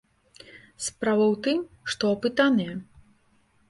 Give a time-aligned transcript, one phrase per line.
[0.85, 1.59] Справа ў тым,
[1.95, 2.73] што апытаныя.